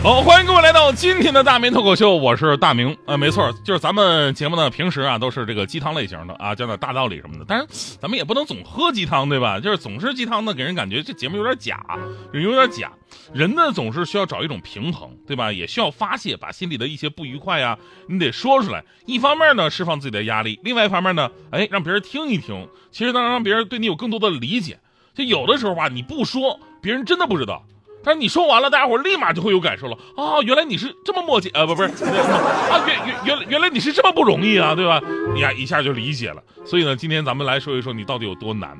[0.00, 2.96] 好，欢迎各位来到今天的大明脱口秀，我是大明。
[3.04, 7.44] 呃，没错，就是咱们节目呢，平时啊都是这个鸡汤类型的啊，讲点大道理什么的。
[7.48, 9.58] 但是咱们也不能总喝鸡汤，对吧？
[9.58, 11.84] 就是总是鸡汤呢，给人感觉这节目有点假，
[12.32, 12.92] 有点假。
[13.34, 15.52] 人呢总是需要找一种平衡，对吧？
[15.52, 18.84] 也需要发泄，把心里的一些不愉快呀，你得说出来。
[19.04, 24.78] 一方面呢，释放自己的压力；另外一方面呢，哎，让别人听一听，其实能让别人对你有更多的理解。
[25.12, 27.64] 就有的时候吧，你不说，别人真的不知道。
[28.02, 30.40] 但是你说完了，大家伙立马就会有感受了啊！
[30.42, 35.00] 原来你是这么磨叽啊，不不是啊，原原原原来你是这么不容易啊，对吧？
[35.34, 36.42] 你呀一下就理解了。
[36.64, 38.78] 所以呢，今天咱们来说一说你到底有多难。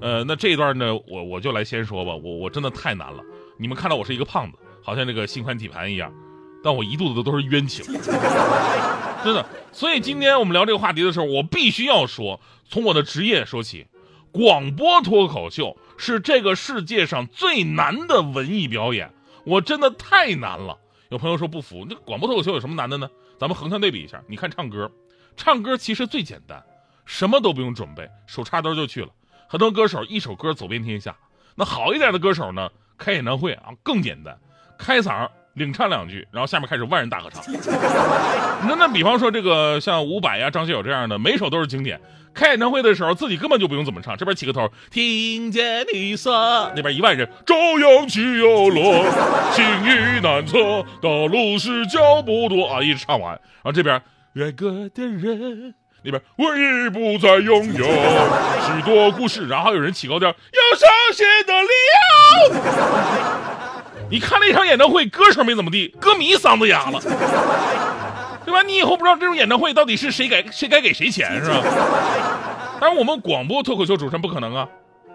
[0.00, 2.12] 呃，那这一段呢，我我就来先说吧。
[2.14, 3.22] 我我真的太难了。
[3.56, 6.12] 你们看到我是一个胖子，好像这个心宽体盘一样，
[6.62, 7.84] 但我一肚子的都是冤情，
[9.24, 9.44] 真的。
[9.72, 13.86] 所以今天我们聊这个话题的时候，我必须要说，从我的职业说起，
[14.32, 15.76] 广播脱口秀。
[16.00, 19.12] 是这个世界上最难的文艺表演，
[19.42, 20.78] 我真的太难了。
[21.08, 23.10] 有朋友说不服，那广播脱口秀有什么难的呢？
[23.36, 24.88] 咱们横向对比一下，你看唱歌，
[25.36, 26.62] 唱歌其实最简单，
[27.04, 29.08] 什么都不用准备，手插兜就去了。
[29.48, 31.16] 很多歌手一首歌走遍天下，
[31.56, 34.38] 那好一点的歌手呢，开演唱会啊更简单，
[34.78, 37.44] 开嗓领唱两句，然后下面开始万人大合唱。
[38.68, 42.00] 那那比方说这个像伍佰呀、张学友这样的，每首都是经典。
[42.34, 49.04] 开演唱会的时候，自己根本就不用怎么唱，这边起个头，听见你说，那边一万人，朝阳起又落，
[49.52, 54.00] 情意难测，道路是脚步多啊，一直唱完，然后这边
[54.36, 60.34] 爱过的人，那边我已不再拥有许多故事，然后有人起高调，有
[60.78, 61.68] 伤心的理
[62.54, 63.57] 由。
[64.10, 67.00] 你看了一场演唱会，歌手没怎么地，歌迷嗓子哑了。
[68.44, 68.62] 对吧？
[68.62, 71.60] 你以后不知道这种演唱会到底是谁该谁该给谁钱是吧？
[72.80, 74.68] 当然，我们广播脱口秀主持人不可能啊，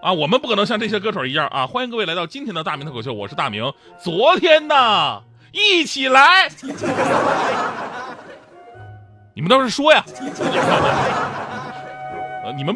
[0.00, 1.66] 啊，我们不可能像这些歌手一样啊！
[1.66, 3.70] 欢迎各位来到今天的大明脱口秀，我是大明。
[4.02, 5.20] 昨天呢，
[5.52, 6.48] 一起来，
[9.34, 10.02] 你们倒是说呀！
[12.44, 12.74] 呃，你们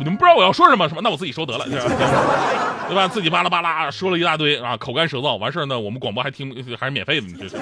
[0.00, 1.00] 你们不知道我要说什么是吧？
[1.04, 1.64] 那我自己说得了。
[2.88, 3.06] 对吧？
[3.06, 5.36] 自己巴拉巴拉说了一大堆啊，口干舌燥。
[5.38, 7.26] 完事儿呢，我们广播还听，还是免费的。
[7.28, 7.56] 你这是，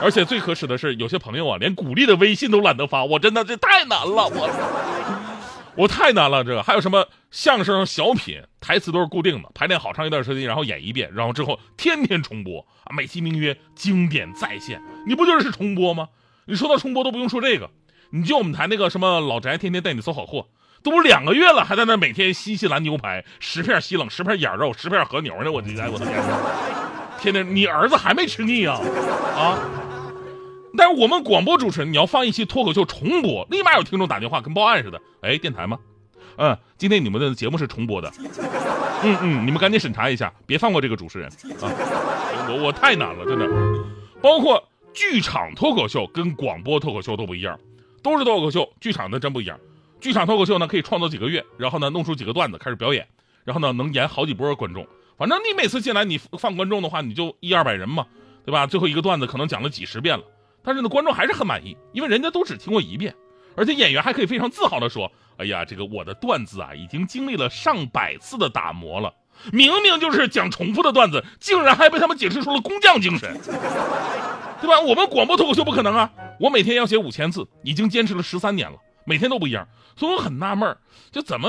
[0.00, 3.04] 而且最可耻的是，有些朋友啊，连鼓励的微信都懒得发。
[3.04, 6.44] 我真的这太难了，我我太难了。
[6.44, 14.80] 这个还有什么相声、小品，台词都是固定的，排练好长一段时间，然后演一遍，然后之后天天重播啊，美其名曰经典再现。
[15.04, 16.10] 你不就是重播吗？
[16.44, 17.70] 你说到重播都不用说这个，
[18.10, 20.46] 你就我们台那个什么老宅，天天带你搜好货。
[20.84, 25.50] 都两个月了，还在那每天新西兰牛排十片西冷，十片眼肉，十片和牛呢！
[25.50, 26.22] 我的天，我的天！
[27.18, 28.78] 天天，你儿子还没吃腻啊？
[29.34, 29.58] 啊！
[30.76, 35.00] 但是我们广播主持人，你要放一期脱口秀重播，立马有听众打电话跟报案似的。
[35.22, 35.78] 哎，电台吗？
[36.36, 38.12] 嗯，今天你们的节目是重播的。
[39.02, 41.30] 嗯嗯，你们赶紧审查一下，别放过这个主持人
[41.62, 41.72] 啊！
[42.46, 43.48] 我我太难了，真的。
[44.20, 44.62] 包括
[44.92, 47.58] 剧场脱口秀跟广播脱口秀都不一样，
[48.02, 49.58] 都是脱口秀，剧场的真不一样。
[50.04, 53.08] 剧场脱口秀呢，可以创作几个月，然后呢，弄出几个段子开始表演，
[53.42, 54.86] 然后呢，能演好几波观众。
[55.16, 58.04] 反正你每次进来，你放观众的话，你就一二百人嘛，
[58.44, 58.66] 对吧？
[58.66, 60.24] 最后一个段子可能讲了几十遍了，
[60.62, 63.14] 但是呢，观众还是很满意，因为人家都只听过一遍，
[63.56, 65.10] 而且演员还可以非常自豪的说
[65.40, 69.10] ：“哎呀，这个我的段子啊，已经经历了上百次的打磨了。
[69.54, 73.40] 明明就是讲重复的段子，竟然还被他们解释出了工匠精神，
[74.60, 74.78] 对吧？
[74.86, 79.66] 我们广播脱口秀不可能啊，我每天要写五千字，已经坚持了十三年了。”每天都不一样，
[79.96, 80.76] 所以我很纳闷儿，
[81.10, 81.48] 就怎么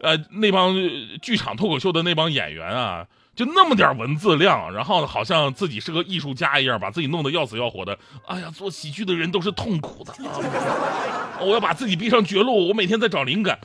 [0.00, 0.74] 呃那帮
[1.22, 7.98] 剧场脱口秀的那帮演员啊，就那么点文字量，然后好像自己是个艺术家一样，把自己弄得要死要活的。
[8.26, 11.38] 哎呀，做喜剧的人都是痛苦的啊！
[11.40, 13.58] 我要把自己逼上绝路，我每天在找灵感。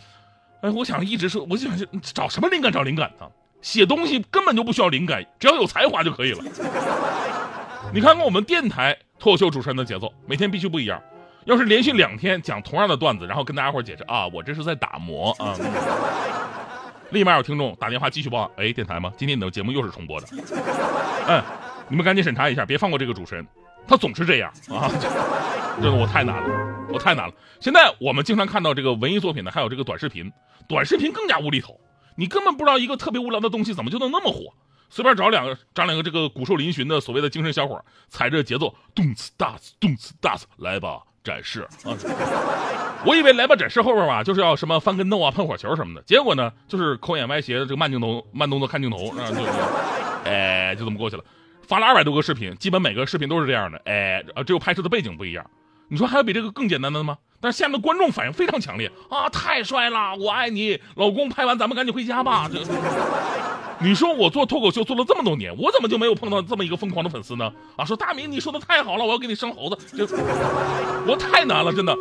[0.62, 2.72] 哎，我想一直说，我就想找什么灵感？
[2.72, 3.28] 找灵感呢？
[3.62, 6.44] 写东西根本就不需要灵感，只要有才华就可以了。
[7.94, 11.02] 你看看我们电台脱口秀主持人的节奏，每天必须不一样。
[11.46, 15.56] 要是连续两天讲同样的段子，然后跟大家伙解释啊，我这是在打磨啊，
[17.12, 19.12] 立马有听众打电话继续报，哎，电台吗？
[19.18, 20.28] 今天你的节目又是重播的，
[21.28, 21.44] 嗯，
[21.90, 23.46] 你们赶紧审查一下，别放过这个主持人，
[23.88, 24.90] 他总是这样啊，
[25.82, 27.34] 真的我太难了，我太难了。
[27.60, 30.32] 现在我们经常看到这个文艺作品呢，还有这个短视频，
[30.68, 31.80] 短视频更加无厘头，
[32.16, 34.54] 你根本不知道一个特别无聊的东西怎么就能那么火。
[34.90, 41.70] 随便找两个，找两个这个骨瘦嶙峋的所谓的精神小伙，踩着节奏，动次打次，动次打次，来吧，展示啊。
[43.06, 51.24] 我以为来吧展示后边吧，就是要什么翻跟斗啊、喷火球什么的，结果呢，就是口眼歪斜的这个慢镜头、慢动作看镜头，啊，就，哎，就这么过去了。
[51.68, 55.46] 发了二百多个视频，基本每个视频都是这样的，哎，只有拍摄的背景不一样。
[55.90, 57.18] 你说还有比这个更简单的吗？
[57.40, 59.28] 但是下面的观众反应非常强烈啊！
[59.30, 62.50] 太帅了，我爱你，老公，拍完咱们赶紧回家吧。
[62.52, 62.64] 这，
[63.80, 67.52] 你说我做脱口秀做了这么多年，我怎么就没有碰到这么一个疯狂的粉丝呢？
[67.76, 70.06] 啊，说大明你说的太好了，我要给你生猴子，这
[71.06, 71.96] 我太难了，真的。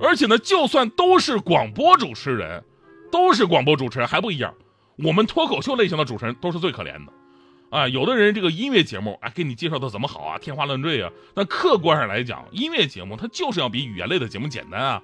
[0.00, 2.62] 而且呢，就算都是广播主持人，
[3.12, 4.54] 都是广播主持人还不一样，
[4.98, 7.12] 我们脱口秀类型的主持人都是最可怜的。
[7.70, 11.10] 啊，有的人这个音乐节目，哎，给你介绍的怎么好啊，天花乱坠啊。
[11.34, 15.02] 那客观上来讲，音乐节目它就是要比语言类的节目简单啊，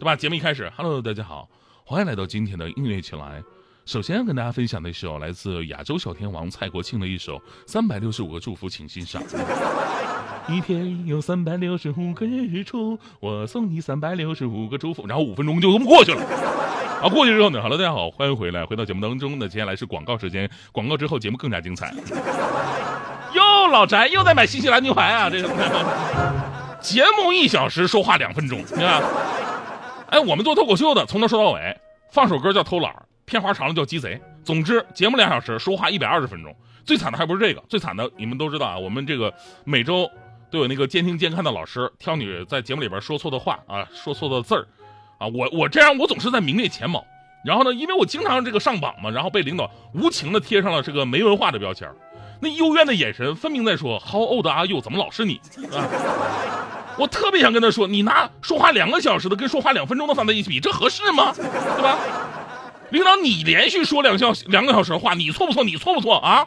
[0.00, 0.16] 对吧？
[0.16, 1.48] 节目一开始，Hello，大家好，
[1.84, 3.42] 欢迎来到今天的音乐起来。
[3.88, 9.22] 首先要跟大家分享的一首来自亚洲小天王蔡国庆的一首《三百六十五个祝福》，请欣赏。
[10.46, 15.06] 一天有三百六十五个日出，我送你三百六十五个祝福。
[15.06, 16.22] 然后五分钟就这么过去了。
[17.02, 19.38] 啊，过去之后呢，好了，大家好，欢迎回来，回到节目当中。
[19.38, 21.90] 那接下来是广告时间，广告之后节目更加精彩。
[23.32, 25.30] 哟，老翟又在买新西兰牛排啊！
[25.30, 25.48] 这个
[26.82, 29.02] 节目一小时，说话两分钟，你看。
[30.10, 31.74] 哎，我们做脱口秀的，从头说到尾，
[32.12, 32.94] 放首歌叫偷懒，
[33.28, 34.20] 片花长了叫鸡贼。
[34.42, 36.54] 总之，节目两小时，说话一百二十分钟。
[36.84, 39.32] 最惨的还不是这个，最惨的你们都知道啊，我们这个
[39.64, 40.10] 每周
[40.50, 44.66] 都有那个监听监看的老师挑你在节目里边说错的话啊，说错的字儿。
[45.18, 47.04] 啊，我我这样，我总是在名列前茅。
[47.44, 51.88] 然后呢，因为我经常这个上榜嘛，然后被领导无情的贴上了这个没文化的标签。
[52.40, 54.80] 那幽怨的眼神分明在说：“How old are you？
[54.80, 55.40] 怎么老是你？”
[55.74, 55.84] 啊，
[56.96, 61.32] 我特别想跟他说：“你拿说话两个小时的跟说话两分钟的放在一起比，这合适吗？
[61.34, 61.98] 对吧？”
[62.90, 65.64] 领导，你连续说两小两个小时的话，你错不错？
[65.64, 66.46] 你错不错啊？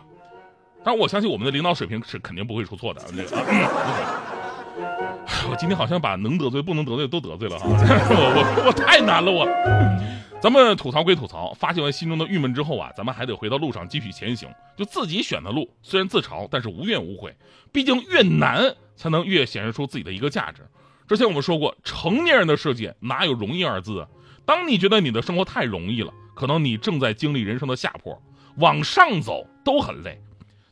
[0.83, 3.01] 但是我相信我们的领导水平是肯定不会出错的。
[3.15, 3.37] 这个。
[5.49, 9.45] 我今天好像把能得罪不能得罪都得罪了 哈，我我我太难了我。
[10.41, 14.49] 咱们吐槽归吐槽，发泄完心中的郁闷之后啊，咱们还得回到路上继续前行。
[14.75, 17.35] 就自己选的路，虽然自嘲，但是无怨无悔。
[17.71, 20.67] 毕竟越难才能越显示出自己的一个价值。
[21.07, 24.07] 之前我们说过，成年人的世界哪有容易二字？
[24.45, 26.11] 当你觉得你的生活太容易了，
[26.41, 28.19] 可能你正在经历人生的下坡，
[28.55, 30.19] 往上走都很累。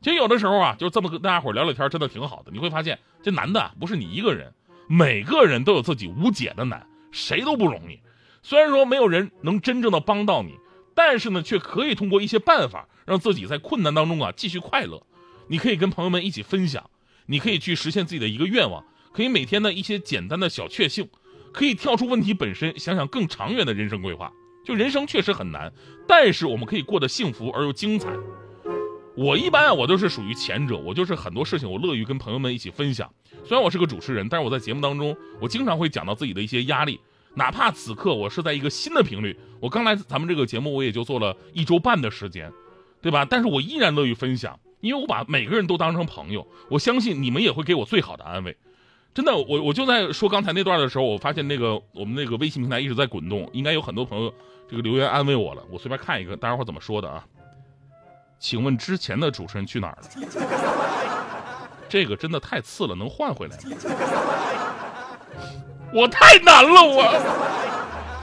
[0.01, 2.49] 其实有的时候啊，就这么跟大家伙聊聊天，真的挺好的。
[2.51, 4.51] 你会发现，这难的不是你一个人。
[4.87, 7.99] 每个人都有自己无解的难，谁都不容易。
[8.41, 10.55] 虽然说没有人能真正的帮到你，
[10.95, 15.05] 但是呢，却可以通过一些办法让自己在困难当中啊继续快乐。
[15.49, 16.89] 你可以跟朋友们一起分享，
[17.27, 18.83] 你可以去实现自己的一个愿望，
[19.13, 21.07] 可以每天的一些简单的小确幸，
[21.53, 24.33] 可以跳出问题本身，想想更长远的人生规划。
[24.69, 25.73] 就人生确实很难，
[26.07, 28.07] 但是我们可以过得幸福而又精彩。
[29.15, 33.11] 我一般啊，我都是属于前者，我就是很多事情我乐于跟朋友们一起分享。
[33.43, 36.99] 虽然我是个主持人，但是我在节目当中，我经常会讲到自己的一些压力，
[37.33, 42.53] 哪怕此刻我是在一个新的频率，我刚来咱们这个节目，我也就做了一周半的时间，
[43.01, 43.25] 对吧？
[43.27, 48.55] 但是我依然乐于分享，因为我把每个人都当成朋友，我相信你们也会给我最好的安慰。
[49.19, 54.33] 真的，我我就在说刚才那段的时候，我发现那个我们那个微信平台一直在滚动，应该有很多朋友
[54.69, 55.61] 这个留言安慰我了。
[55.69, 57.25] 我随便看一个，大家伙怎么说的啊？
[58.39, 60.07] 请问之前的主持人去哪儿了？
[61.89, 63.63] 这个真的太次了，能换回来吗？
[65.93, 67.03] 我太难了，我。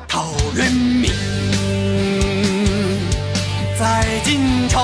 [0.09, 1.11] 陶渊明
[3.79, 4.79] 在荆州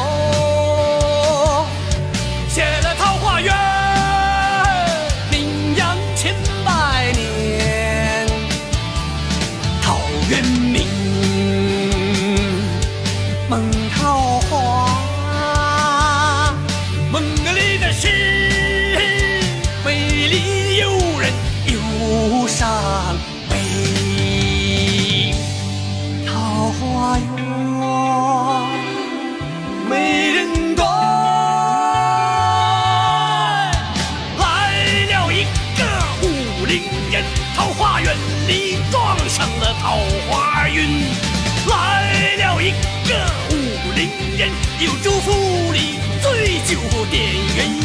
[44.81, 46.79] 有祝福里醉酒
[47.11, 47.82] 点鸳鸯。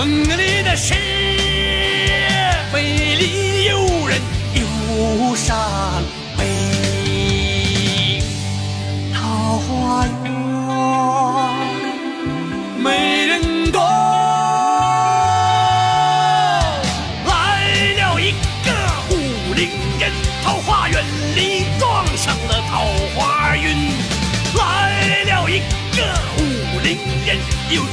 [0.00, 0.94] 梦里的诗，
[2.72, 4.18] 美丽诱人
[4.54, 5.54] 又伤
[6.38, 8.22] 悲。
[9.12, 10.32] 桃花源，
[12.82, 13.78] 美人多。
[17.26, 17.30] 来
[17.98, 18.32] 了一
[18.64, 18.72] 个
[19.10, 19.12] 武
[19.52, 20.10] 陵人，
[20.42, 21.04] 桃花源
[21.36, 23.76] 里撞上了桃花运。
[24.56, 25.58] 来了一
[25.94, 26.00] 个
[26.38, 26.40] 武
[26.82, 27.36] 陵人，
[27.68, 27.84] 有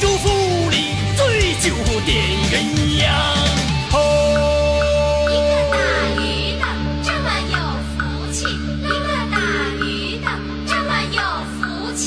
[1.68, 1.74] 就
[2.06, 2.16] 点
[2.50, 2.56] 鸳
[2.98, 3.04] 鸯
[5.30, 5.76] 一个打
[6.16, 6.24] 渔
[6.58, 6.64] 的
[7.04, 7.56] 这么有
[7.92, 7.98] 福
[8.32, 8.36] 气。
[8.84, 9.36] 一个打
[9.84, 9.86] 渔
[10.20, 10.26] 的
[10.66, 11.20] 这么有
[11.60, 11.60] 福
[11.94, 12.00] 气。